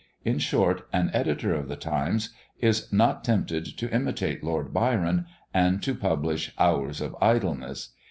In 0.25 0.39
short, 0.39 0.87
an 0.91 1.11
editor 1.13 1.53
of 1.53 1.67
the 1.67 1.75
Times 1.75 2.29
is 2.59 2.91
not 2.91 3.23
tempted 3.23 3.65
to 3.77 3.91
imitate 3.93 4.43
Lord 4.43 4.73
Byron, 4.73 5.27
and 5.53 5.79
to 5.83 5.93
publish 5.93 6.51
"Hours 6.57 7.01
of 7.01 7.15
Idleness." 7.21 7.89